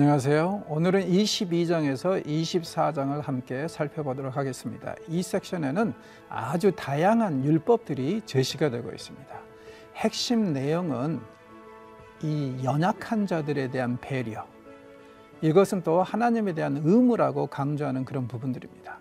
안녕하세요. 0.00 0.66
오늘은 0.68 1.08
22장에서 1.08 2.24
24장을 2.24 3.20
함께 3.20 3.66
살펴보도록 3.66 4.36
하겠습니다. 4.36 4.94
이 5.08 5.24
섹션에는 5.24 5.92
아주 6.28 6.70
다양한 6.70 7.44
율법들이 7.44 8.22
제시가 8.24 8.70
되고 8.70 8.92
있습니다. 8.92 9.40
핵심 9.96 10.52
내용은 10.52 11.18
이 12.22 12.54
연약한 12.62 13.26
자들에 13.26 13.72
대한 13.72 13.98
배려. 14.00 14.46
이것은 15.40 15.82
또 15.82 16.00
하나님에 16.00 16.54
대한 16.54 16.80
의무라고 16.84 17.48
강조하는 17.48 18.04
그런 18.04 18.28
부분들입니다. 18.28 19.00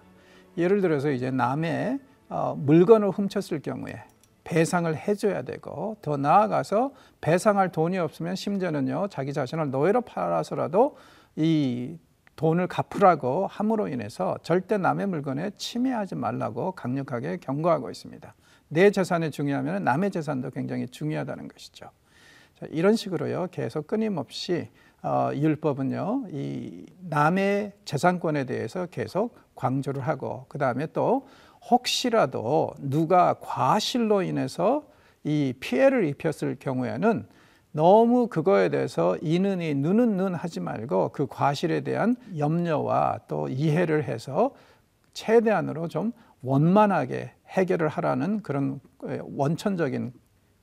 예를 0.58 0.82
들어서 0.82 1.12
이제 1.12 1.30
남의 1.30 2.00
어, 2.28 2.56
물건을 2.58 3.12
훔쳤을 3.12 3.62
경우에 3.62 4.04
배상을 4.48 4.96
해줘야 4.96 5.42
되고 5.42 5.98
더 6.02 6.16
나아가서 6.16 6.94
배상할 7.20 7.70
돈이 7.70 7.98
없으면 7.98 8.38
심지어는요 8.38 9.10
자기 9.10 9.34
자신을 9.34 9.72
노예로 9.72 10.02
팔아서라도 10.02 10.96
이 11.36 11.98
돈을 12.38 12.68
갚으라고 12.68 13.48
함으로 13.48 13.90
인해서 13.90 14.38
절대 14.44 14.78
남의 14.78 15.08
물건에 15.08 15.52
침해하지 15.58 16.16
말라고 16.16 16.72
강력하게 16.72 17.38
경고하고 17.38 17.90
있습니다. 17.90 18.34
내 18.70 18.90
재산이 18.92 19.32
중요하면 19.32 19.84
남의 19.84 20.12
재산도 20.12 20.52
굉장히 20.52 20.88
중요하다는 20.88 21.50
것이죠. 21.50 21.90
자, 22.58 22.66
이런 22.70 22.96
식으로요 22.96 23.48
계속 23.52 23.86
끊임없이 23.86 24.70
어, 25.04 25.32
율법은요 25.34 26.28
이 26.32 26.86
남의 27.02 27.74
재산권에 27.84 28.46
대해서 28.46 28.86
계속 28.86 29.36
강조를 29.56 30.02
하고 30.04 30.46
그 30.48 30.58
다음에 30.58 30.88
또 30.94 31.28
혹시라도 31.70 32.74
누가 32.80 33.36
과실로 33.36 34.22
인해서 34.22 34.88
이 35.24 35.54
피해를 35.60 36.06
입혔을 36.06 36.58
경우에는 36.60 37.28
너무 37.72 38.28
그거에 38.28 38.70
대해서 38.70 39.18
이는 39.22 39.62
이 39.62 39.76
눈은 39.76 40.18
눈 40.18 40.34
하지 40.34 40.60
말고 40.60 41.10
그 41.10 41.28
과실에 41.28 41.82
대한 41.82 42.16
염려와 42.38 43.20
또 43.28 43.48
이해를 43.50 44.04
해서 44.06 44.52
최대한으로 45.14 45.88
좀 45.88 46.12
원만하게 46.42 47.32
해결을 47.50 47.88
하라는 47.88 48.42
그런 48.42 48.80
원천적인 49.02 50.14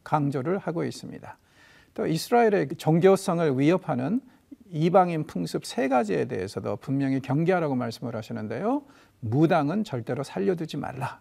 강조를 0.02 0.58
하고 0.58 0.84
있습니다. 0.84 1.38
또 1.94 2.06
이스라엘의 2.06 2.68
정교성을 2.78 3.58
위협하는 3.58 4.20
이방인 4.70 5.24
풍습 5.24 5.64
세 5.64 5.88
가지에 5.88 6.24
대해서도 6.24 6.76
분명히 6.76 7.20
경계하라고 7.20 7.76
말씀을 7.76 8.16
하시는데요. 8.16 8.82
무당은 9.24 9.84
절대로 9.84 10.22
살려두지 10.22 10.76
말라. 10.76 11.20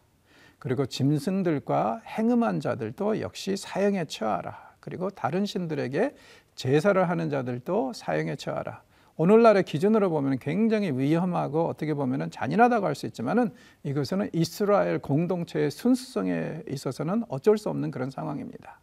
그리고 0.60 0.86
짐승들과 0.86 2.02
행음한 2.06 2.60
자들도 2.60 3.22
역시 3.22 3.56
사형에 3.58 4.06
처하라. 4.06 4.74
그리고 4.80 5.10
다른 5.10 5.46
신들에게 5.46 6.16
제사를 6.56 7.10
하는 7.10 7.30
자들도 7.30 7.94
사형에 7.94 8.36
처하라. 8.36 8.84
오늘날의 9.16 9.64
기준으로 9.64 10.10
보면 10.10 10.40
굉장히 10.40 10.92
위험하고 10.92 11.68
어떻게 11.68 11.94
보면 11.94 12.32
잔인하다고 12.32 12.86
할 12.88 12.96
수 12.96 13.06
있지만은 13.06 13.52
이것은 13.84 14.30
이스라엘 14.34 15.00
공동체의 15.00 15.70
순수성에 15.72 16.64
있어서는 16.70 17.24
어쩔 17.30 17.58
수 17.58 17.70
없는 17.70 17.92
그런 17.92 18.10
상황입니다. 18.10 18.80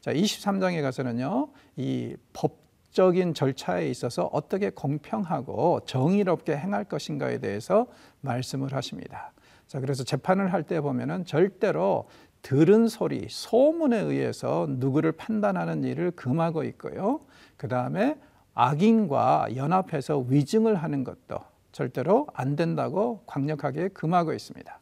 자, 0.00 0.12
23장에 0.12 0.82
가서는요, 0.82 1.48
이 1.76 2.14
법 2.32 2.63
적인 2.94 3.34
절차에 3.34 3.88
있어서 3.90 4.30
어떻게 4.32 4.70
공평하고 4.70 5.80
정의롭게 5.84 6.56
행할 6.56 6.84
것인가에 6.84 7.38
대해서 7.38 7.86
말씀을 8.20 8.72
하십니다. 8.72 9.32
자, 9.66 9.80
그래서 9.80 10.04
재판을 10.04 10.52
할 10.52 10.62
때 10.62 10.80
보면은 10.80 11.24
절대로 11.26 12.08
들은 12.40 12.86
소리, 12.88 13.26
소문에 13.28 13.98
의해서 13.98 14.66
누구를 14.68 15.12
판단하는 15.12 15.82
일을 15.82 16.12
금하고 16.12 16.62
있고요. 16.64 17.20
그 17.56 17.66
다음에 17.66 18.16
악인과 18.54 19.56
연합해서 19.56 20.18
위증을 20.28 20.76
하는 20.76 21.02
것도 21.02 21.38
절대로 21.72 22.28
안 22.32 22.54
된다고 22.54 23.24
강력하게 23.26 23.88
금하고 23.88 24.32
있습니다. 24.32 24.78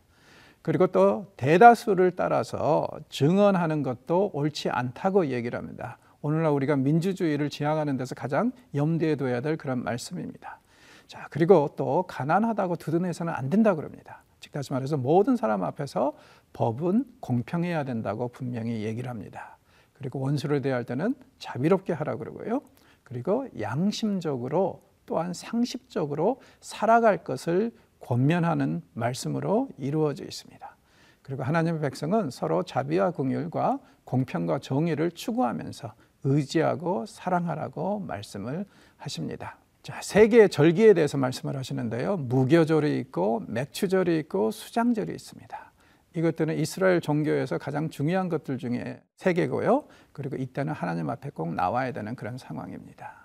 그리고 0.60 0.86
또 0.88 1.32
대다수를 1.38 2.14
따라서 2.14 2.86
증언하는 3.08 3.82
것도 3.82 4.32
옳지 4.34 4.68
않다고 4.68 5.28
얘기를 5.28 5.58
합니다. 5.58 5.96
오늘날 6.22 6.52
우리가 6.52 6.76
민주주의를 6.76 7.50
지향하는 7.50 7.96
데서 7.96 8.14
가장 8.14 8.52
염두에 8.74 9.16
둬야 9.16 9.40
될 9.40 9.56
그런 9.56 9.82
말씀입니다. 9.82 10.60
자, 11.08 11.26
그리고 11.30 11.68
또 11.76 12.04
가난하다고 12.04 12.76
두둔해서는 12.76 13.32
안 13.32 13.50
된다 13.50 13.74
그럽니다. 13.74 14.22
즉 14.40 14.52
다시 14.52 14.72
말해서 14.72 14.96
모든 14.96 15.36
사람 15.36 15.62
앞에서 15.62 16.14
법은 16.52 17.04
공평해야 17.20 17.84
된다고 17.84 18.28
분명히 18.28 18.82
얘기를 18.82 19.10
합니다. 19.10 19.58
그리고 19.92 20.20
원수를 20.20 20.62
대할 20.62 20.84
때는 20.84 21.14
자비롭게 21.38 21.92
하라 21.92 22.16
그러고요. 22.16 22.62
그리고 23.04 23.46
양심적으로 23.60 24.82
또한 25.06 25.34
상식적으로 25.34 26.40
살아갈 26.60 27.24
것을 27.24 27.72
권면하는 28.00 28.82
말씀으로 28.94 29.68
이루어져 29.78 30.24
있습니다. 30.24 30.76
그리고 31.22 31.44
하나님의 31.44 31.80
백성은 31.80 32.30
서로 32.30 32.62
자비와 32.62 33.12
긍휼과 33.12 33.78
공평과 34.04 34.58
정의를 34.58 35.12
추구하면서 35.12 35.92
의지하고 36.24 37.06
사랑하라고 37.06 38.00
말씀을 38.00 38.64
하십니다. 38.96 39.56
자, 39.82 40.00
세 40.00 40.28
개의 40.28 40.48
절기에 40.48 40.94
대해서 40.94 41.18
말씀을 41.18 41.56
하시는데요. 41.56 42.16
무교절이 42.16 42.98
있고 43.00 43.42
맥추절이 43.48 44.18
있고 44.20 44.50
수장절이 44.52 45.12
있습니다. 45.12 45.72
이것들은 46.14 46.58
이스라엘 46.58 47.00
종교에서 47.00 47.58
가장 47.58 47.90
중요한 47.90 48.28
것들 48.28 48.58
중에 48.58 49.02
세 49.16 49.32
개고요. 49.32 49.84
그리고 50.12 50.36
이때는 50.36 50.72
하나님 50.72 51.10
앞에 51.10 51.30
꼭 51.30 51.54
나와야 51.54 51.92
되는 51.92 52.14
그런 52.14 52.38
상황입니다. 52.38 53.21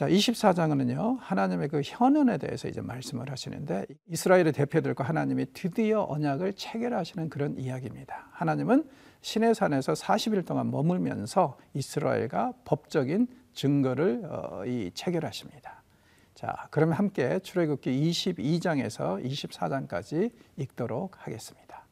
자, 0.00 0.08
24장은요, 0.08 1.18
하나님의 1.20 1.68
그 1.68 1.82
현언에 1.84 2.38
대해서 2.38 2.68
이제 2.68 2.80
말씀을 2.80 3.30
하시는데, 3.30 3.84
이스라엘의 4.08 4.52
대표들과 4.52 5.04
하나님이 5.04 5.52
드디어 5.52 6.06
언약을 6.08 6.54
체결하시는 6.54 7.28
그런 7.28 7.58
이야기입니다. 7.58 8.28
하나님은 8.32 8.88
신의 9.20 9.54
산에서 9.54 9.92
40일 9.92 10.46
동안 10.46 10.70
머물면서 10.70 11.58
이스라엘과 11.74 12.54
법적인 12.64 13.26
증거를 13.52 14.22
어, 14.24 14.64
이 14.64 14.90
체결하십니다. 14.94 15.82
자, 16.32 16.66
그러면 16.70 16.96
함께 16.96 17.38
출애굽기 17.40 17.90
22장에서 18.10 19.22
24장까지 19.22 20.32
읽도록 20.56 21.26
하겠습니다. 21.26 21.84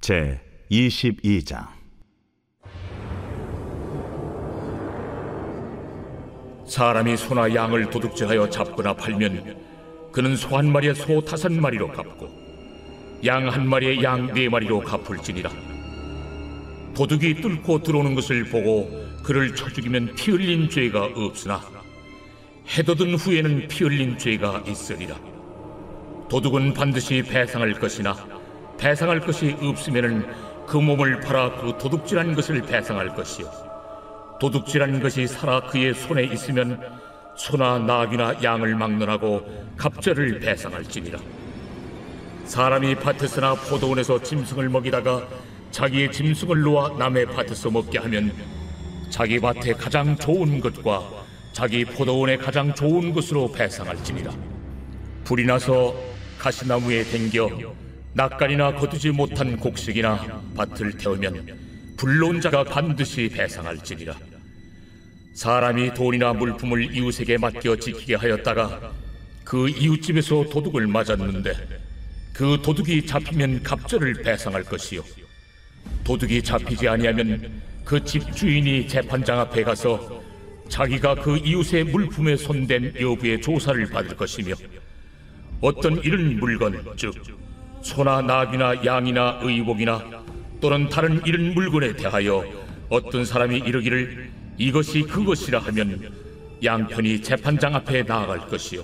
제 0.00 0.40
22장 0.70 1.77
사람이 6.68 7.16
소나 7.16 7.54
양을 7.54 7.90
도둑질하여 7.90 8.50
잡거나 8.50 8.92
팔면 8.94 9.56
그는 10.12 10.36
소 10.36 10.56
한 10.56 10.70
마리에 10.70 10.92
소 10.94 11.20
다섯 11.20 11.50
마리로 11.52 11.88
갚고 11.88 12.28
양 13.24 13.48
한 13.48 13.66
마리에 13.68 14.02
양 14.02 14.32
네 14.32 14.48
마리로 14.48 14.80
갚을지니라. 14.80 15.50
도둑이 16.94 17.40
뚫고 17.40 17.82
들어오는 17.82 18.14
것을 18.14 18.44
보고 18.44 18.90
그를 19.22 19.54
쳐 19.54 19.68
죽이면 19.68 20.14
피 20.14 20.30
흘린 20.32 20.68
죄가 20.68 21.10
없으나 21.14 21.60
해돋은 22.76 23.14
후에는 23.14 23.68
피 23.68 23.84
흘린 23.84 24.18
죄가 24.18 24.64
있으리라. 24.66 25.16
도둑은 26.28 26.74
반드시 26.74 27.22
배상할 27.22 27.72
것이나 27.74 28.14
배상할 28.78 29.20
것이 29.20 29.56
없으면은 29.60 30.26
그 30.66 30.76
몸을 30.76 31.20
팔아 31.20 31.60
그 31.60 31.78
도둑질한 31.78 32.34
것을 32.34 32.60
배상할 32.62 33.14
것이요 33.14 33.67
도둑질한 34.40 35.00
것이 35.00 35.26
살아 35.26 35.60
그의 35.60 35.94
손에 35.94 36.24
있으면 36.24 36.80
소나 37.36 37.78
나귀나 37.78 38.42
양을 38.42 38.74
막론하고 38.74 39.74
갑절을 39.76 40.40
배상할지니라 40.40 41.18
사람이 42.44 42.94
밭에서나 42.96 43.54
포도원에서 43.54 44.22
짐승을 44.22 44.68
먹이다가 44.68 45.28
자기의 45.70 46.10
짐승을 46.12 46.60
놓아 46.60 46.96
남의 46.98 47.26
밭에서 47.26 47.70
먹게 47.70 47.98
하면 47.98 48.32
자기 49.10 49.38
밭에 49.38 49.74
가장 49.74 50.16
좋은 50.16 50.60
것과 50.60 51.02
자기 51.52 51.84
포도원에 51.84 52.36
가장 52.36 52.74
좋은 52.74 53.12
것으로 53.12 53.52
배상할지니라 53.52 54.32
불이 55.24 55.44
나서 55.44 55.94
가시나무에 56.38 57.04
댕겨 57.04 57.50
낯간이나 58.14 58.74
거두지 58.74 59.10
못한 59.10 59.56
곡식이나 59.56 60.42
밭을 60.56 60.96
태우면 60.96 61.68
불론 61.98 62.40
자가 62.40 62.62
반드시 62.62 63.28
배상할지니라. 63.28 64.14
사람이 65.38 65.94
돈이나 65.94 66.32
물품을 66.32 66.96
이웃에게 66.96 67.38
맡겨 67.38 67.76
지키게 67.76 68.16
하였다가 68.16 68.90
그 69.44 69.68
이웃집에서 69.68 70.46
도둑을 70.50 70.88
맞았는데 70.88 71.52
그 72.32 72.58
도둑이 72.60 73.06
잡히면 73.06 73.62
갑절을 73.62 74.14
배상할 74.24 74.64
것이요. 74.64 75.00
도둑이 76.02 76.42
잡히지 76.42 76.88
아니하면 76.88 77.62
그 77.84 78.04
집 78.04 78.34
주인이 78.34 78.88
재판장 78.88 79.38
앞에 79.38 79.62
가서 79.62 80.20
자기가 80.68 81.14
그 81.22 81.36
이웃의 81.36 81.84
물품에 81.84 82.36
손댄 82.36 82.92
여부의 83.00 83.40
조사를 83.40 83.86
받을 83.90 84.16
것이며 84.16 84.56
어떤 85.60 86.02
이런 86.02 86.36
물건 86.40 86.84
즉 86.96 87.14
소나 87.82 88.22
나귀나 88.22 88.84
양이나 88.84 89.38
의복이나 89.40 90.24
또는 90.60 90.88
다른 90.88 91.22
이런 91.24 91.54
물건에 91.54 91.94
대하여 91.94 92.44
어떤 92.88 93.24
사람이 93.24 93.58
이르기를 93.58 94.37
이것이 94.58 95.02
그것이라 95.02 95.60
하면 95.60 96.12
양편이 96.62 97.22
재판장 97.22 97.74
앞에 97.76 98.02
나아갈 98.02 98.40
것이요. 98.48 98.82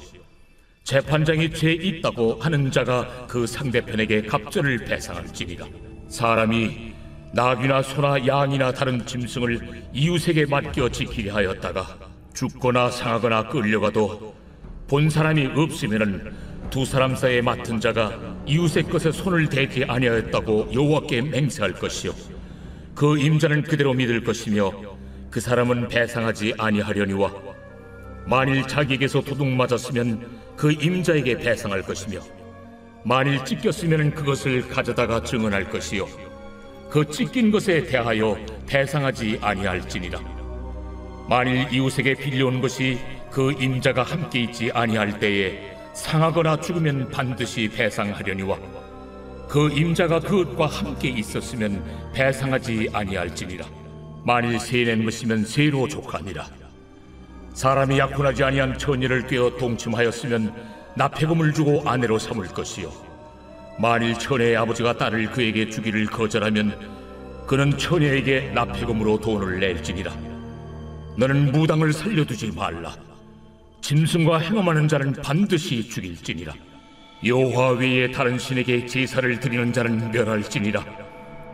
재판장이 0.84 1.52
죄 1.52 1.72
있다고 1.72 2.38
하는 2.40 2.70
자가 2.70 3.26
그 3.26 3.46
상대편에게 3.46 4.22
갑절을 4.22 4.84
배상할지니라. 4.84 5.66
사람이 6.08 6.92
나귀나 7.32 7.82
소나 7.82 8.24
양이나 8.26 8.70
다른 8.70 9.04
짐승을 9.04 9.88
이웃에게 9.92 10.46
맡겨 10.46 10.88
지키려 10.90 11.34
하였다가 11.34 11.98
죽거나 12.34 12.90
상하거나 12.90 13.48
끌려가도 13.48 14.34
본 14.86 15.10
사람이 15.10 15.46
없으면은 15.56 16.32
두 16.70 16.84
사람 16.84 17.16
사이에 17.16 17.40
맡은 17.40 17.80
자가 17.80 18.36
이웃의 18.46 18.84
것에 18.84 19.10
손을 19.10 19.48
대지 19.48 19.84
아니하였다고 19.84 20.70
여호와께 20.72 21.22
맹세할 21.22 21.72
것이요. 21.72 22.12
그 22.94 23.18
임자는 23.18 23.62
그대로 23.62 23.94
믿을 23.94 24.22
것이며 24.22 24.93
그 25.34 25.40
사람은 25.40 25.88
배상하지 25.88 26.54
아니하려니와 26.56 27.32
만일 28.24 28.64
자기에게서 28.68 29.20
도둑 29.20 29.48
맞았으면 29.48 30.30
그 30.56 30.70
임자에게 30.70 31.38
배상할 31.38 31.82
것이며 31.82 32.20
만일 33.02 33.44
찢겼으면 33.44 34.14
그것을 34.14 34.68
가져다가 34.68 35.24
증언할 35.24 35.70
것이요. 35.70 36.06
그 36.88 37.04
찢긴 37.10 37.50
것에 37.50 37.82
대하여 37.82 38.38
배상하지 38.68 39.40
아니할지니라. 39.42 40.20
만일 41.28 41.66
이웃에게 41.72 42.14
빌려온 42.14 42.60
것이 42.60 43.00
그 43.32 43.50
임자가 43.50 44.04
함께 44.04 44.42
있지 44.42 44.70
아니할 44.72 45.18
때에 45.18 45.76
상하거나 45.94 46.60
죽으면 46.60 47.10
반드시 47.10 47.68
배상하려니와 47.68 48.56
그 49.48 49.68
임자가 49.72 50.20
그것과 50.20 50.66
함께 50.66 51.08
있었으면 51.08 52.12
배상하지 52.14 52.90
아니할지니라 52.92 53.83
만일 54.24 54.58
세낸 54.58 55.04
것이면 55.04 55.44
세로 55.44 55.86
족하니라. 55.86 56.46
사람이 57.52 57.98
약혼하지 57.98 58.42
아니한 58.42 58.78
처녀를 58.78 59.26
꿰어 59.26 59.56
동침하였으면 59.58 60.52
납폐금을 60.96 61.52
주고 61.52 61.82
아내로 61.84 62.18
삼을 62.18 62.48
것이요. 62.48 62.90
만일 63.78 64.14
처녀의 64.14 64.56
아버지가 64.56 64.96
딸을 64.96 65.30
그에게 65.30 65.68
주기를 65.68 66.06
거절하면 66.06 67.44
그는 67.46 67.76
처녀에게 67.76 68.52
납폐금으로 68.54 69.20
돈을 69.20 69.60
낼지니라. 69.60 70.12
너는 71.18 71.52
무당을 71.52 71.92
살려두지 71.92 72.52
말라. 72.52 72.96
짐승과 73.82 74.38
행함하는 74.38 74.88
자는 74.88 75.12
반드시 75.12 75.86
죽일지니라. 75.88 76.54
여호와 77.24 77.72
외에 77.72 78.10
다른 78.10 78.38
신에게 78.38 78.86
제사를 78.86 79.38
드리는 79.40 79.72
자는 79.72 80.10
멸할지니라 80.10 81.03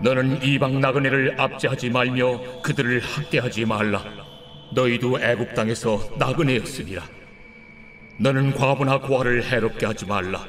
너는 0.02 0.42
이방 0.42 0.80
나그네를 0.80 1.38
압제하지 1.38 1.90
말며 1.90 2.62
그들을 2.62 3.00
학대하지 3.00 3.66
말라. 3.66 4.02
너희도 4.72 5.20
애굽 5.20 5.54
땅에서 5.54 6.00
나그네였으니라. 6.18 7.02
너는 8.18 8.54
과부나 8.54 9.00
고아를 9.00 9.44
해롭게 9.44 9.86
하지 9.86 10.06
말라. 10.06 10.44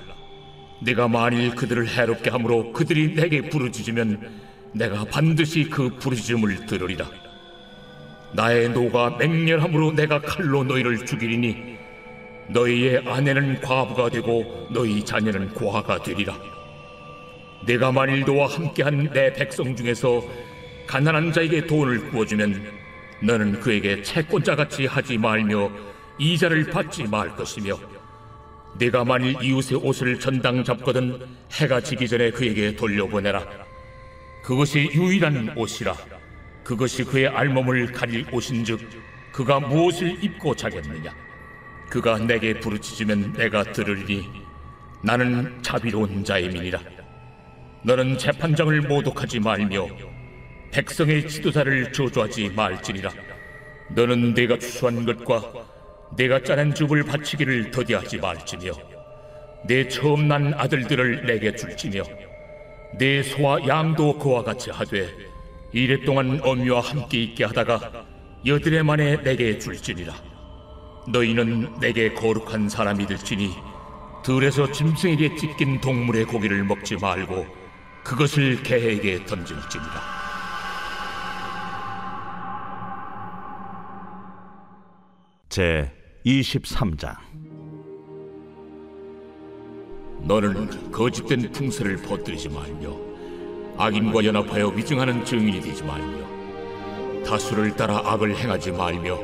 내가 0.81 1.07
만일 1.07 1.53
그들을 1.55 1.87
해롭게 1.87 2.29
함으로 2.29 2.71
그들이 2.71 3.13
내게 3.13 3.41
부르짖으면 3.41 4.41
내가 4.73 5.03
반드시 5.05 5.65
그 5.65 5.89
부르짖음을 5.97 6.65
들으리라. 6.65 7.09
나의 8.33 8.69
노가 8.69 9.17
맹렬함으로 9.17 9.91
내가 9.91 10.21
칼로 10.21 10.63
너희를 10.63 11.05
죽이리니 11.05 11.77
너희의 12.49 13.03
아내는 13.05 13.59
과부가 13.61 14.09
되고 14.09 14.67
너희 14.71 15.03
자녀는 15.03 15.49
고아가 15.53 16.01
되리라 16.01 16.33
내가 17.65 17.91
만일 17.91 18.21
너와 18.21 18.47
함께한 18.47 19.11
내 19.13 19.31
백성 19.33 19.75
중에서 19.75 20.23
가난한 20.87 21.31
자에게 21.31 21.67
돈을 21.67 22.09
구워주면 22.09 22.71
너는 23.23 23.59
그에게 23.59 24.01
채권자 24.01 24.55
같이 24.55 24.85
하지 24.85 25.17
말며 25.17 25.71
이자를 26.17 26.65
받지 26.65 27.03
말 27.03 27.35
것이며 27.35 27.79
내가 28.77 29.03
만일 29.03 29.35
이웃의 29.41 29.77
옷을 29.77 30.19
전당 30.19 30.63
잡거든 30.63 31.19
해가 31.53 31.81
지기 31.81 32.07
전에 32.07 32.31
그에게 32.31 32.75
돌려보내라. 32.75 33.45
그것이 34.43 34.89
유일한 34.93 35.53
옷이라. 35.55 35.95
그것이 36.63 37.03
그의 37.03 37.27
알몸을 37.27 37.91
가릴 37.91 38.25
옷인즉 38.31 38.79
그가 39.31 39.59
무엇을 39.59 40.23
입고 40.23 40.55
자겠느냐? 40.55 41.13
그가 41.89 42.17
내게 42.19 42.59
부르짖으면 42.59 43.33
내가 43.33 43.63
들으리니 43.63 44.29
나는 45.01 45.61
자비로운 45.61 46.23
자임이니라 46.23 46.79
너는 47.83 48.17
재판장을 48.17 48.79
모독하지 48.81 49.39
말며 49.39 49.87
백성의 50.71 51.27
지도자를 51.27 51.91
저주하지 51.91 52.49
말지니라. 52.49 53.09
너는 53.89 54.33
내가 54.33 54.57
추수한 54.57 55.05
것과 55.05 55.51
내가 56.15 56.41
짜낸 56.41 56.73
줍을 56.73 57.03
바치기를 57.03 57.71
더디하지 57.71 58.17
말지며 58.17 58.71
내 59.67 59.87
처음 59.87 60.27
난 60.27 60.53
아들들을 60.53 61.25
내게 61.25 61.55
줄지며 61.55 62.03
내 62.97 63.23
소와 63.23 63.67
양도 63.67 64.17
그와 64.17 64.43
같이 64.43 64.69
하되 64.69 65.09
이랫동안 65.71 66.39
어미와 66.43 66.81
함께 66.81 67.23
있게 67.23 67.45
하다가 67.45 68.05
여드레 68.45 68.83
만에 68.83 69.21
내게 69.23 69.57
줄지니라. 69.57 70.13
너희는 71.07 71.79
내게 71.79 72.13
거룩한 72.13 72.69
사람이 72.69 73.07
될지니 73.07 73.55
들에서 74.23 74.71
짐승에게 74.71 75.35
찢긴 75.35 75.81
동물의 75.81 76.25
고기를 76.25 76.63
먹지 76.63 76.95
말고 76.97 77.61
그것을 78.03 78.61
개에게 78.63 79.23
던질지니라. 79.25 80.21
제 85.49 85.91
23장. 86.25 87.15
너는 90.21 90.91
거짓된 90.91 91.51
풍세를 91.51 91.97
퍼뜨리지 91.97 92.49
말며 92.49 92.95
악인과 93.77 94.23
연합하여 94.23 94.67
위증하는 94.69 95.25
증인이 95.25 95.61
되지 95.61 95.83
말며 95.83 97.23
다수를 97.25 97.75
따라 97.75 98.01
악을 98.05 98.35
행하지 98.35 98.71
말며 98.71 99.17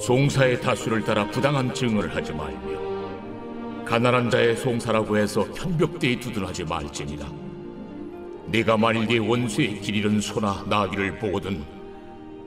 송사의 0.00 0.60
다수를 0.60 1.02
따라 1.02 1.26
부당한 1.28 1.72
증언을 1.74 2.14
하지 2.14 2.32
말며 2.32 3.84
가난한 3.84 4.30
자의 4.30 4.56
송사라고 4.56 5.16
해서 5.16 5.44
편벽대에 5.54 6.20
두둔하지 6.20 6.64
말지니라 6.64 7.45
네가 8.48 8.76
만일 8.76 9.06
네 9.08 9.18
원수의 9.18 9.80
길 9.80 9.96
잃은 9.96 10.20
소나 10.20 10.64
나귀를 10.68 11.18
보거든 11.18 11.64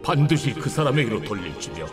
반드시 0.01 0.53
그 0.53 0.69
사람에게로 0.69 1.23
돌릴지며 1.23 1.85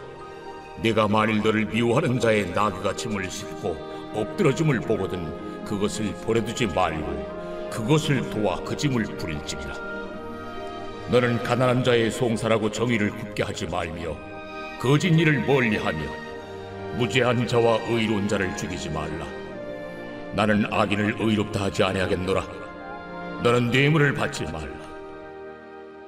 내가 0.83 1.09
만일 1.09 1.43
너를 1.43 1.65
미워하는 1.67 2.21
자의 2.21 2.49
나귀가 2.51 2.95
짐을 2.95 3.29
싣고 3.29 3.77
엎드러짐을 4.15 4.81
보거든 4.81 5.65
그것을 5.65 6.15
버려두지 6.25 6.67
말고 6.69 7.69
그것을 7.71 8.31
도와 8.31 8.63
그 8.63 8.77
짐을 8.77 9.05
부릴지니라. 9.17 9.75
너는 11.11 11.43
가난한 11.43 11.83
자의 11.83 12.11
송사라고 12.11 12.71
정의를 12.71 13.11
굽게 13.11 13.43
하지 13.43 13.67
말며 13.67 14.17
거짓 14.81 15.09
일을 15.09 15.45
멀리하며 15.47 15.99
무죄한 16.97 17.47
자와 17.47 17.81
의로운 17.89 18.29
자를 18.29 18.57
죽이지 18.57 18.91
말라. 18.91 19.27
나는 20.35 20.73
악인을 20.73 21.17
의롭다 21.19 21.65
하지 21.65 21.83
아니하겠노라 21.83 22.66
너는 23.43 23.71
뇌물을 23.71 24.15
받지 24.15 24.45
말라 24.45 24.87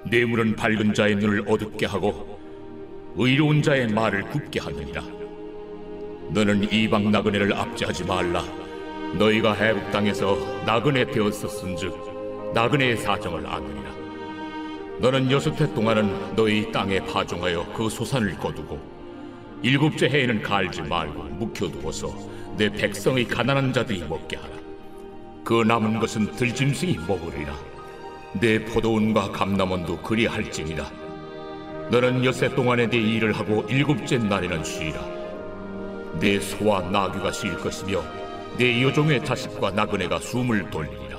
뇌물은 0.04 0.56
밝은 0.56 0.94
자의 0.94 1.16
눈을 1.16 1.44
어둡게 1.46 1.86
하고 1.86 2.38
의로운 3.16 3.62
자의 3.62 3.88
말을 3.88 4.22
굽게 4.24 4.60
하느니라. 4.60 5.02
너는 6.30 6.72
이방 6.72 7.10
나그네를 7.10 7.52
압제하지 7.52 8.04
말라. 8.04 8.44
너희가 9.18 9.54
해국 9.54 9.90
땅에서 9.90 10.36
나그네 10.64 11.10
되었었은즉 11.10 12.52
나그네의 12.54 12.96
사정을 12.98 13.46
아느니라. 13.46 13.90
너는 15.00 15.30
여섯 15.30 15.60
해 15.60 15.74
동안은 15.74 16.36
너희 16.36 16.70
땅에 16.70 17.00
파종하여 17.00 17.72
그 17.72 17.88
소산을 17.88 18.36
거두고 18.36 18.80
일곱째 19.62 20.08
해에는 20.08 20.42
갈지 20.42 20.82
말고 20.82 21.22
묵혀두어서 21.24 22.14
내 22.56 22.68
백성의 22.68 23.26
가난한 23.26 23.72
자들이 23.72 24.04
먹게 24.08 24.36
하라. 24.36 24.67
그 25.48 25.62
남은 25.62 25.98
것은 25.98 26.32
들짐승이 26.32 26.98
먹으리라. 27.08 27.56
내 28.38 28.62
포도원과 28.66 29.32
감남원도 29.32 30.02
그리할지니라. 30.02 30.92
너는 31.90 32.22
여세 32.22 32.54
동안에 32.54 32.90
네 32.90 32.98
일을 32.98 33.32
하고 33.32 33.64
일곱째 33.66 34.18
날에는 34.18 34.62
쉬라. 34.62 35.00
내 36.20 36.38
소와 36.38 36.82
나귀가 36.90 37.32
쉴 37.32 37.56
것이며 37.56 38.04
내 38.58 38.82
여종의 38.82 39.24
자식과 39.24 39.70
나그네가 39.70 40.18
숨을 40.18 40.68
돌리리라. 40.68 41.18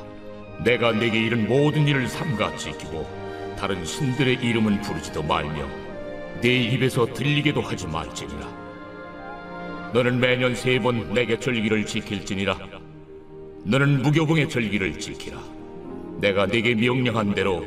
내가 0.63 0.91
내게 0.91 1.25
이른 1.25 1.47
모든 1.47 1.87
일을 1.87 2.07
삼가 2.07 2.55
지키고 2.55 3.09
다른 3.57 3.83
신들의 3.83 4.43
이름은 4.43 4.81
부르지도 4.81 5.23
말며 5.23 5.67
내 6.39 6.55
입에서 6.55 7.11
들리게도 7.11 7.61
하지 7.61 7.87
말지니라. 7.87 8.47
너는 9.91 10.19
매년 10.19 10.53
세 10.53 10.77
번 10.77 11.15
내게 11.15 11.39
절기를 11.39 11.87
지킬지니라. 11.87 12.68
너는 13.63 14.01
무교봉의 14.01 14.49
절기를 14.49 14.99
지키라. 14.99 15.37
내가 16.19 16.45
네게 16.45 16.75
명령한 16.75 17.33
대로 17.33 17.63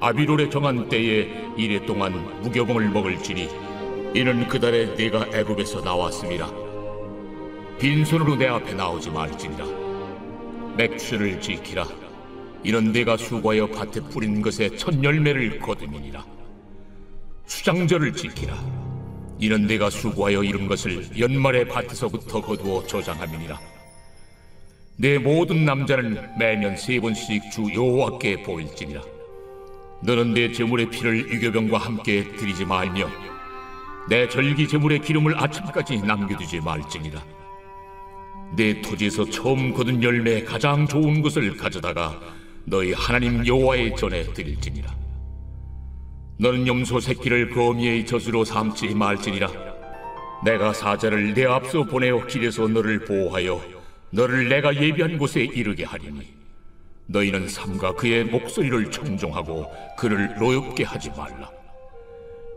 아비롤에 0.00 0.48
정한 0.50 0.88
때에 0.88 1.28
이래 1.56 1.84
동안 1.84 2.12
무교봉을 2.42 2.90
먹을지니 2.90 3.48
이는 4.14 4.48
그달에 4.48 4.94
내가 4.96 5.26
애굽에서 5.32 5.82
나왔습니다. 5.82 6.50
빈손으로 7.78 8.36
내 8.36 8.46
앞에 8.46 8.74
나오지 8.74 9.10
말지니라. 9.10 9.64
맥주를 10.76 11.40
지키라. 11.40 11.86
이는 12.64 12.92
내가 12.92 13.16
수고하여 13.16 13.68
밭에 13.68 14.00
뿌린 14.10 14.42
것에 14.42 14.76
첫 14.76 15.02
열매를 15.02 15.58
거두니라. 15.60 16.24
수장절을 17.46 18.12
지키라. 18.12 18.54
이는 19.38 19.66
내가 19.66 19.88
수고하여 19.88 20.42
이룬 20.44 20.66
것을 20.66 21.18
연말에 21.18 21.64
밭에서부터 21.64 22.42
거두어 22.42 22.86
저장함이니라. 22.86 23.58
내 25.00 25.16
모든 25.16 25.64
남자는 25.64 26.36
매년 26.38 26.76
세 26.76 27.00
번씩 27.00 27.50
주 27.50 27.72
여호와께 27.74 28.42
보일지니라. 28.42 29.00
너는 30.02 30.34
내 30.34 30.52
제물의 30.52 30.90
피를 30.90 31.26
유교병과 31.32 31.78
함께 31.78 32.30
드리지 32.36 32.66
말며 32.66 33.08
내 34.10 34.28
절기 34.28 34.68
제물의 34.68 35.00
기름을 35.00 35.42
아침까지 35.42 36.02
남겨두지 36.02 36.60
말지니라. 36.60 37.24
내 38.54 38.82
토지에서 38.82 39.24
처음 39.24 39.72
거둔 39.72 40.02
열매 40.02 40.44
가장 40.44 40.86
좋은 40.86 41.22
것을 41.22 41.56
가져다가 41.56 42.20
너희 42.66 42.92
하나님 42.92 43.46
여호와의 43.46 43.96
전에 43.96 44.24
드릴지니라. 44.34 44.94
너는 46.36 46.66
염소 46.66 47.00
새끼를 47.00 47.48
거미의 47.48 48.04
젖으로 48.04 48.44
삼지 48.44 48.94
말지니라. 48.94 49.48
내가 50.44 50.74
사자를 50.74 51.32
내 51.32 51.46
앞서 51.46 51.84
보내어 51.84 52.26
길에서 52.26 52.68
너를 52.68 53.06
보호하여 53.06 53.79
너를 54.10 54.48
내가 54.48 54.74
예비한 54.74 55.18
곳에 55.18 55.42
이르게 55.42 55.84
하리니 55.84 56.40
너희는 57.06 57.48
삼가 57.48 57.94
그의 57.94 58.24
목소리를 58.24 58.90
청종하고 58.90 59.66
그를 59.98 60.34
노엽게 60.38 60.84
하지 60.84 61.10
말라. 61.10 61.50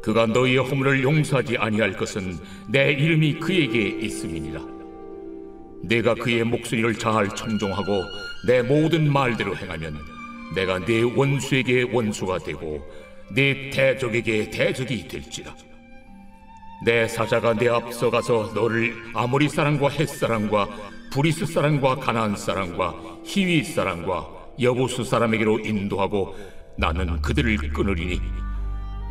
그가 0.02 0.26
너희의 0.26 0.58
허물을 0.58 1.02
용서하지 1.02 1.58
아니할 1.58 1.94
것은 1.94 2.38
내 2.68 2.92
이름이 2.92 3.40
그에게 3.40 3.88
있음이니라. 4.06 4.62
내가 5.84 6.14
그의 6.14 6.44
목소리를 6.44 6.96
잘 6.96 7.30
청종하고 7.30 8.04
내 8.48 8.62
모든 8.62 9.12
말대로 9.12 9.56
행하면 9.56 9.98
내가 10.56 10.80
내 10.80 11.02
원수에게 11.02 11.84
원수가 11.92 12.40
되고 12.40 12.86
내 13.30 13.70
대적에게 13.70 14.50
대적이 14.52 15.08
될지라. 15.08 15.56
내 16.86 17.08
사자가 17.08 17.54
내 17.54 17.70
앞서 17.70 18.10
가서 18.10 18.52
너를 18.54 18.94
아모리 19.14 19.48
사람과 19.48 19.88
헷 19.90 20.08
사람과 20.10 20.68
브리스 21.14 21.46
사람과 21.46 21.98
가나안 21.98 22.36
사람과 22.36 22.96
히위 23.24 23.64
사람과 23.64 24.28
여부수 24.60 25.04
사람에게로 25.04 25.60
인도하고 25.60 26.36
나는 26.76 27.22
그들을 27.22 27.56
끊으리니 27.72 28.20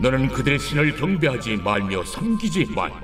너는 0.00 0.26
그들의 0.26 0.59
신을 0.59 0.97
경배하지 0.97 1.59
말며 1.59 2.02
섬기지 2.04 2.66
말며 2.75 3.00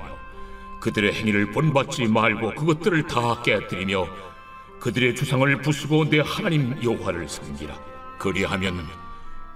그들의 0.81 1.13
행위를 1.13 1.49
본받지 1.51 2.07
말고 2.07 2.55
그것들을 2.55 3.07
다 3.07 3.41
깨뜨리며 3.41 4.05
그들의 4.81 5.15
주상을 5.15 5.61
부수고 5.61 6.09
내 6.09 6.19
하나님 6.19 6.75
여호와를 6.83 7.29
섬기라. 7.29 7.73
그리하면 8.17 8.85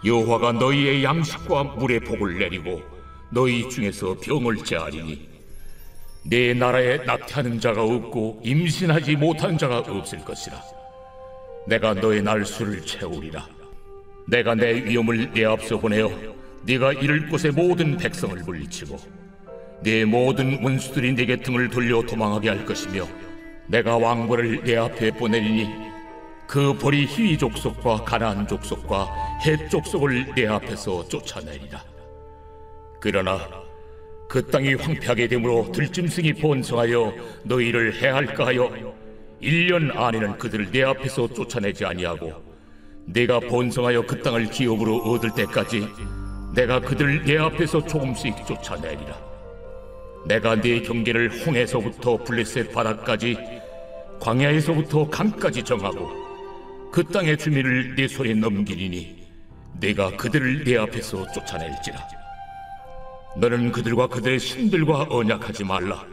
여호와가 0.06 0.54
너희의 0.54 1.04
양식과 1.04 1.64
물의 1.66 2.00
복을 2.00 2.40
내리고 2.40 2.82
너희 3.30 3.70
중에서 3.70 4.16
병을 4.22 4.64
제하리니 4.64 5.33
내 6.24 6.54
나라에 6.54 6.98
낙태하는 6.98 7.60
자가 7.60 7.84
없고 7.84 8.42
임신하지 8.44 9.16
못하는 9.18 9.58
자가 9.58 9.80
없을 9.80 10.20
것이라. 10.20 10.62
내가 11.68 11.94
너의 11.94 12.22
날수를 12.22 12.86
채우리라. 12.86 13.48
내가 14.28 14.56
내 14.56 14.74
위엄을 14.86 15.32
내 15.34 15.46
앞서 15.46 15.78
보내어 15.78 16.10
네가 16.66 16.94
이를 16.94 17.28
곳의 17.28 17.52
모든 17.52 17.98
백성을 17.98 18.38
물리치고 18.38 18.98
네 19.82 20.06
모든 20.06 20.64
원수들이 20.64 21.14
네게 21.14 21.38
등을 21.38 21.70
돌려 21.70 22.02
도망하게 22.02 22.50
할 22.50 22.66
것이며 22.66 23.06
내가 23.68 23.98
왕벌을 23.98 24.64
내 24.64 24.78
앞에 24.78 25.12
보내리니 25.12 25.68
그 26.48 26.74
벌이 26.78 27.06
희위 27.06 27.38
족속과 27.38 28.06
가나안 28.06 28.48
족속과 28.48 29.40
헷 29.46 29.70
족속을 29.70 30.34
내 30.36 30.48
앞에서 30.48 31.06
쫓아내리라. 31.10 31.84
그러나 33.02 33.40
그 34.34 34.44
땅이 34.48 34.74
황폐하게 34.74 35.28
되므로 35.28 35.72
들짐승이 35.72 36.34
번성하여 36.34 37.14
너희를 37.44 38.02
해할까 38.02 38.48
하여 38.48 38.68
1년 39.40 39.96
안에는 39.96 40.40
그들을 40.40 40.72
내 40.72 40.82
앞에서 40.82 41.32
쫓아내지 41.32 41.86
아니하고 41.86 42.34
내가 43.06 43.40
번성하여 43.40 44.08
그 44.08 44.20
땅을 44.24 44.50
기업으로 44.50 45.04
얻을 45.04 45.36
때까지 45.36 45.88
내가 46.56 46.80
그들을 46.80 47.26
내 47.26 47.38
앞에서 47.38 47.86
조금씩 47.86 48.36
쫓아내리라. 48.48 49.16
내가 50.26 50.60
네 50.60 50.82
경계를 50.82 51.46
홍해서부터 51.46 52.18
블레셋 52.24 52.74
바다까지 52.74 53.38
광야에서부터 54.20 55.12
강까지 55.12 55.62
정하고 55.62 56.10
그 56.92 57.04
땅의 57.04 57.38
주민을 57.38 57.94
네 57.98 58.08
손에 58.08 58.34
넘기리니 58.34 59.28
내가 59.80 60.10
그들을 60.18 60.64
내 60.64 60.78
앞에서 60.78 61.32
쫓아낼지라 61.34 62.23
너는 63.36 63.72
그들과 63.72 64.08
그들의 64.08 64.40
신들과 64.40 65.08
언약하지 65.10 65.64
말라. 65.64 66.06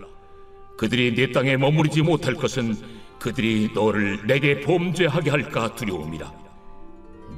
그들이 0.77 1.15
내 1.15 1.31
땅에 1.31 1.57
머무르지 1.57 2.03
못할 2.03 2.35
것은 2.35 2.75
그들이 3.19 3.71
너를 3.75 4.27
내게 4.27 4.61
범죄하게 4.61 5.31
할까 5.31 5.75
두려움이라. 5.75 6.33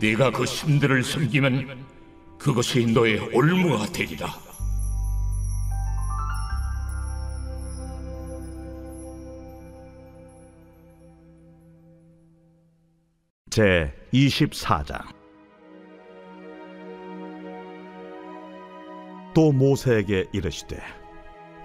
네가 0.01 0.31
그 0.31 0.47
신들을 0.47 1.03
섬기면 1.03 1.85
그것이 2.39 2.87
너의 2.87 3.19
올무가 3.33 3.87
되리라. 3.87 4.33
제 13.51 13.93
24장 14.15 15.22
또 19.35 19.53
모세에게 19.53 20.27
이르시되 20.33 20.79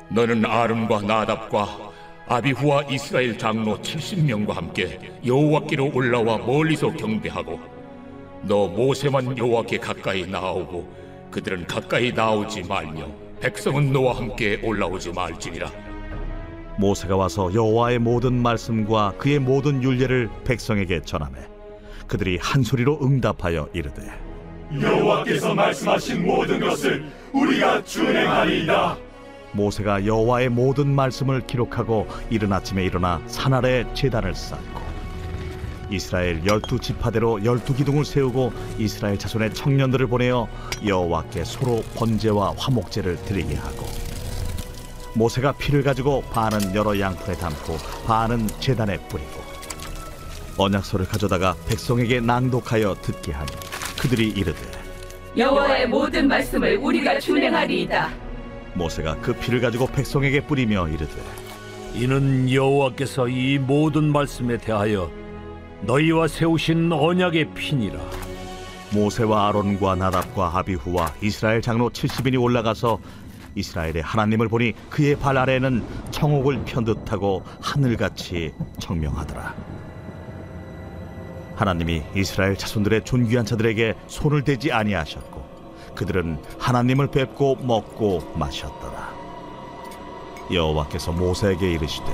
너는 0.10 0.46
아름과 0.46 1.02
나답과 1.02 1.92
아비후와 2.28 2.84
이스라엘 2.90 3.38
장로 3.38 3.78
70명과 3.78 4.54
함께 4.54 5.00
여호와께로 5.26 5.92
올라와 5.94 6.38
멀리서 6.38 6.92
경배하고 6.92 7.60
너 8.44 8.68
모세만 8.68 9.38
여호와께 9.38 9.78
가까이 9.78 10.26
나오고 10.26 10.88
그들은 11.32 11.68
가까이 11.68 12.12
나오지 12.12 12.64
말며 12.64 13.08
백성은 13.40 13.92
너와 13.92 14.18
함께 14.18 14.60
올라오지 14.64 15.12
말지니라. 15.12 15.72
모세가 16.78 17.16
와서 17.16 17.54
여호와의 17.54 18.00
모든 18.00 18.34
말씀과 18.42 19.14
그의 19.18 19.40
모든 19.40 19.82
율례를 19.82 20.30
백성에게 20.46 21.02
전하매 21.02 21.40
그들이 22.08 22.38
한 22.42 22.64
소리로 22.64 23.00
응답하여 23.02 23.70
이르되 23.74 24.02
여호와께서 24.80 25.56
말씀하신 25.56 26.26
모든 26.26 26.60
것을 26.60 27.06
우리가 27.38 27.84
준행하리이다. 27.84 28.98
모세가 29.52 30.06
여호와의 30.06 30.50
모든 30.50 30.88
말씀을 30.94 31.46
기록하고 31.46 32.08
이른 32.30 32.52
아침에 32.52 32.84
일어나 32.84 33.22
산 33.28 33.54
아래 33.54 33.86
제단을 33.94 34.36
쌓고 34.36 34.88
이스라엘 35.90 36.46
열두 36.46 36.80
지파대로 36.80 37.46
열두 37.46 37.74
기둥을 37.76 38.04
세우고 38.04 38.52
이스라엘 38.78 39.18
자손의 39.18 39.54
청년들을 39.54 40.08
보내어 40.08 40.48
여호와께 40.86 41.46
소로 41.46 41.82
번제와 41.96 42.56
화목제를 42.58 43.16
드리게 43.24 43.56
하고 43.56 43.86
모세가 45.16 45.54
피를 45.54 45.84
가지고 45.84 46.22
반은 46.24 46.76
여러 46.76 47.00
양푼에 47.00 47.36
담고 47.36 47.78
반은 48.06 48.48
제단에 48.60 48.98
뿌리고 49.08 49.42
언약서를 50.58 51.08
가져다가 51.08 51.56
백성에게 51.68 52.20
낭독하여 52.20 52.98
듣게 53.02 53.32
하니 53.32 53.52
그들이 54.00 54.28
이르되 54.30 54.87
여호와의 55.38 55.88
모든 55.88 56.28
말씀을 56.28 56.78
우리가 56.78 57.20
준행하리이다. 57.20 58.10
모세가 58.74 59.18
그 59.22 59.34
피를 59.34 59.62
가지고 59.62 59.86
백성에게 59.88 60.42
뿌리며 60.42 60.88
이르되 60.88 61.14
이는 61.94 62.52
여호와께서 62.52 63.28
이 63.28 63.60
모든 63.60 64.12
말씀에 64.12 64.58
대하여 64.58 65.12
너희와 65.82 66.28
세우신 66.28 66.92
언약의 66.92 67.54
피니라. 67.54 68.00
모세와 68.94 69.50
아론과 69.50 69.96
나답과 69.96 70.58
아비후와 70.58 71.14
이스라엘 71.22 71.62
장로 71.62 71.90
70인이 71.90 72.42
올라가서 72.42 73.00
이스라엘의 73.56 74.02
하나님을 74.02 74.48
보니 74.48 74.74
그의 74.90 75.16
발 75.16 75.38
아래는 75.38 75.84
청옥을 76.12 76.62
편 76.66 76.84
듯하고 76.84 77.44
하늘같이 77.62 78.54
청명하더라. 78.80 79.77
하나님이 81.58 82.04
이스라엘 82.16 82.56
자손들의 82.56 83.04
존귀한 83.04 83.46
자들에게 83.46 83.96
손을 84.08 84.44
대지 84.44 84.72
아니하셨고 84.72 85.44
그들은 85.96 86.38
하나님을 86.60 87.08
뵙고 87.08 87.56
먹고 87.56 88.22
마셨더라. 88.36 89.18
여호와께서 90.54 91.12
모세에게 91.12 91.74
이르시되 91.74 92.06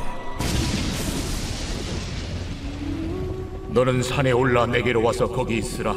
너는 3.68 4.02
산에 4.02 4.32
올라 4.32 4.66
내게로 4.66 5.04
와서 5.04 5.28
거기 5.28 5.58
있으라 5.58 5.94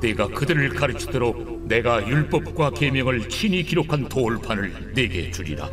내가 0.00 0.26
그들을 0.26 0.74
가르치도록 0.74 1.62
내가 1.66 2.06
율법과 2.06 2.70
계명을 2.70 3.28
친히 3.28 3.62
기록한 3.62 4.08
돌판을 4.08 4.92
내게 4.94 5.30
주리라. 5.30 5.68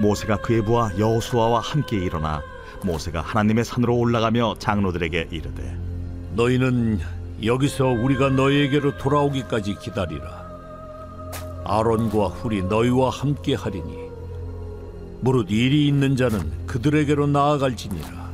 모세가 0.00 0.38
그의 0.38 0.64
부하 0.64 0.90
여호수아와 0.98 1.60
함께 1.60 1.98
일어나 1.98 2.42
모세가 2.84 3.20
하나님의 3.20 3.64
산으로 3.64 3.96
올라가며 3.96 4.56
장로들에게 4.58 5.28
이르되 5.30 5.76
너희는 6.34 7.00
여기서 7.44 7.86
우리가 7.86 8.30
너희에게로 8.30 8.98
돌아오기까지 8.98 9.76
기다리라. 9.76 10.48
아론과 11.64 12.26
훌이 12.28 12.62
너희와 12.62 13.10
함께 13.10 13.54
하리니 13.54 14.08
무릇 15.20 15.50
일이 15.50 15.86
있는 15.86 16.16
자는 16.16 16.66
그들에게로 16.66 17.26
나아갈지니라. 17.26 18.28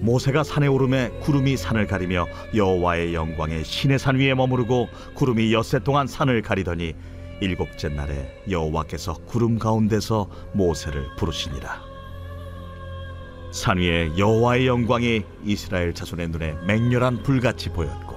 모세가 0.00 0.44
산에 0.44 0.66
오름에 0.66 1.10
구름이 1.20 1.56
산을 1.56 1.86
가리며 1.86 2.26
여호와의 2.54 3.14
영광에 3.14 3.62
신의 3.62 3.98
산 3.98 4.16
위에 4.16 4.34
머무르고 4.34 4.88
구름이 5.14 5.52
엿새 5.52 5.80
동안 5.80 6.06
산을 6.06 6.40
가리더니 6.40 6.94
일곱째 7.42 7.88
날에 7.88 8.42
여호와께서 8.50 9.14
구름 9.26 9.58
가운데서 9.58 10.28
모세를 10.52 11.04
부르시니라 11.16 11.89
산 13.50 13.78
위에 13.78 14.16
여호와의 14.16 14.66
영광이 14.66 15.24
이스라엘 15.44 15.92
자손의 15.92 16.28
눈에 16.28 16.54
맹렬한 16.66 17.22
불같이 17.22 17.70
보였고 17.70 18.16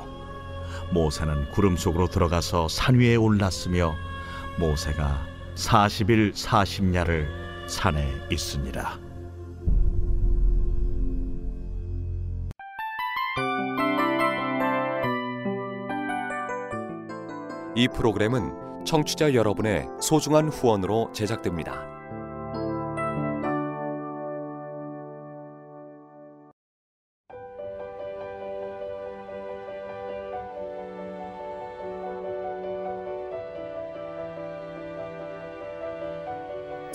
모세는 0.93 1.49
구름 1.51 1.75
속으로 1.75 2.07
들어가서 2.07 2.67
산 2.67 2.99
위에 2.99 3.15
올랐으며 3.15 3.95
모세가 4.59 5.25
40일 5.55 6.33
40야를 6.33 7.27
산에 7.67 8.07
있으니라 8.29 8.99
이 17.75 17.87
프로그램은 17.87 18.85
청취자 18.85 19.33
여러분의 19.33 19.87
소중한 19.99 20.49
후원으로 20.49 21.09
제작됩니다. 21.11 21.92